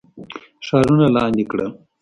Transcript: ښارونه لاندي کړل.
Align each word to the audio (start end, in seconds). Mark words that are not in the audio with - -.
ښارونه 0.65 1.07
لاندي 1.15 1.43
کړل. 1.51 1.69